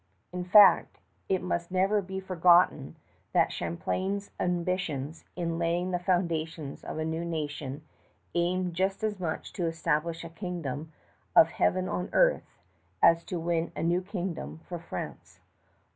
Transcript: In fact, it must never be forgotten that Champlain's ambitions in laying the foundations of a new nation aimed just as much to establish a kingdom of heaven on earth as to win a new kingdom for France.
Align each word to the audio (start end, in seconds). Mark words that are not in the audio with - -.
In 0.33 0.43
fact, 0.43 0.97
it 1.29 1.43
must 1.43 1.69
never 1.69 2.01
be 2.01 2.19
forgotten 2.19 2.95
that 3.33 3.51
Champlain's 3.51 4.31
ambitions 4.39 5.25
in 5.35 5.59
laying 5.59 5.91
the 5.91 5.99
foundations 5.99 6.83
of 6.83 6.97
a 6.97 7.05
new 7.05 7.23
nation 7.23 7.83
aimed 8.33 8.73
just 8.73 9.03
as 9.03 9.19
much 9.19 9.53
to 9.53 9.67
establish 9.67 10.23
a 10.23 10.29
kingdom 10.29 10.91
of 11.35 11.49
heaven 11.51 11.87
on 11.87 12.09
earth 12.13 12.57
as 13.03 13.23
to 13.25 13.39
win 13.39 13.71
a 13.75 13.83
new 13.83 14.01
kingdom 14.01 14.61
for 14.67 14.79
France. 14.79 15.39